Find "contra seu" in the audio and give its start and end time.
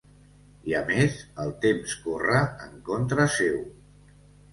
2.89-3.61